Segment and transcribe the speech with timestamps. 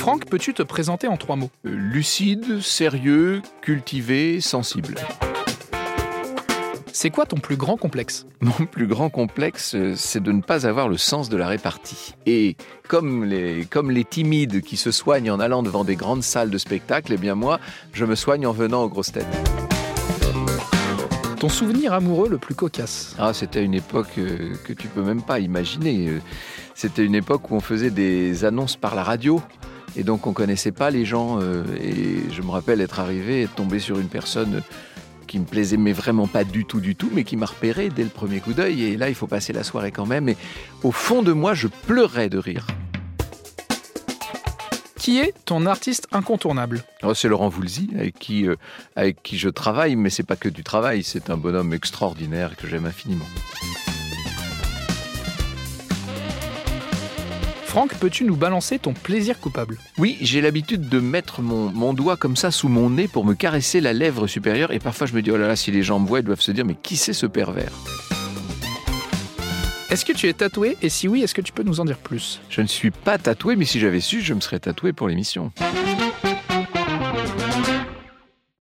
[0.00, 1.50] Franck, peux-tu te présenter en trois mots?
[1.66, 4.94] Euh, Lucide, sérieux, cultivé, sensible.
[6.90, 8.24] C'est quoi ton plus grand complexe?
[8.40, 12.14] Mon plus grand complexe, euh, c'est de ne pas avoir le sens de la répartie.
[12.24, 12.56] Et
[12.88, 16.56] comme les, comme les timides qui se soignent en allant devant des grandes salles de
[16.56, 17.60] spectacle, eh bien moi,
[17.92, 19.26] je me soigne en venant aux grosses têtes.
[21.38, 23.14] Ton souvenir amoureux le plus cocasse?
[23.18, 26.20] Ah, c'était une époque euh, que tu peux même pas imaginer.
[26.74, 29.42] C'était une époque où on faisait des annonces par la radio.
[29.96, 31.40] Et donc on connaissait pas les gens.
[31.40, 34.62] euh, et je me rappelle être arrivé et tombé sur une personne
[35.26, 38.02] qui me plaisait mais vraiment pas du tout du tout, mais qui m'a repéré dès
[38.02, 38.82] le premier coup d'œil.
[38.82, 40.28] Et là, il faut passer la soirée quand même.
[40.28, 40.36] Et
[40.82, 42.66] au fond de moi, je pleurais de rire.
[44.96, 46.84] Qui est ton artiste incontournable?
[47.02, 48.56] Oh, c'est Laurent Voulzy avec qui, euh,
[48.96, 51.02] avec qui je travaille, mais c'est pas que du travail.
[51.04, 53.24] C'est un bonhomme extraordinaire que j'aime infiniment.
[57.70, 59.78] Franck, peux-tu nous balancer ton plaisir coupable?
[59.96, 63.34] Oui, j'ai l'habitude de mettre mon, mon doigt comme ça sous mon nez pour me
[63.34, 64.72] caresser la lèvre supérieure.
[64.72, 66.40] Et parfois, je me dis, oh là là, si les gens me voient, ils doivent
[66.40, 67.70] se dire, mais qui c'est ce pervers?
[69.88, 70.78] Est-ce que tu es tatoué?
[70.82, 72.40] Et si oui, est-ce que tu peux nous en dire plus?
[72.48, 75.52] Je ne suis pas tatoué, mais si j'avais su, je me serais tatoué pour l'émission.